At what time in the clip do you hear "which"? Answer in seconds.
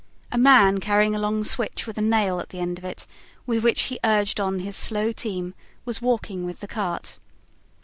3.63-3.83